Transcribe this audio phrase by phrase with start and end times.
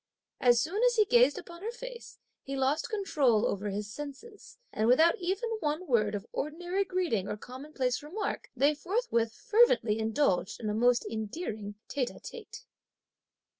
[0.39, 4.87] As soon as he gazed upon her face, he lost control over his senses, and
[4.87, 10.71] without even one word of ordinary greeting or commonplace remark, they forthwith, fervently indulged in
[10.71, 12.65] a most endearing tête à tête.